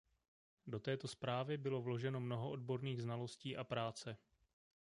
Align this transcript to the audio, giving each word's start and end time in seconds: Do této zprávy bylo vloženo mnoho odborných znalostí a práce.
Do 0.67 0.79
této 0.79 1.07
zprávy 1.07 1.57
bylo 1.57 1.81
vloženo 1.81 2.19
mnoho 2.19 2.49
odborných 2.51 3.01
znalostí 3.01 3.57
a 3.57 3.63
práce. 3.63 4.17